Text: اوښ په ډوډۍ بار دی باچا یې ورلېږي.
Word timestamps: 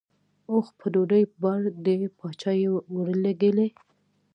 اوښ 0.51 0.67
په 0.79 0.85
ډوډۍ 0.93 1.23
بار 1.41 1.61
دی 1.85 1.97
باچا 2.17 2.51
یې 2.61 2.69
ورلېږي. 2.95 3.67